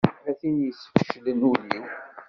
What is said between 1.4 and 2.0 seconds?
ul-iw.